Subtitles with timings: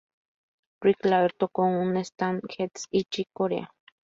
[0.81, 3.71] Rick Laird tocó con Stan Getz y Chick Corea.